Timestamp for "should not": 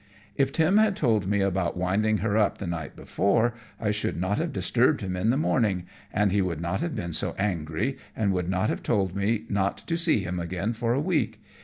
3.91-4.39